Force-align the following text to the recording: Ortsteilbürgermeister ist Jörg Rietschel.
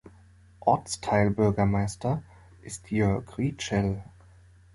Ortsteilbürgermeister 0.61 2.23
ist 2.63 2.89
Jörg 2.89 3.37
Rietschel. 3.37 4.01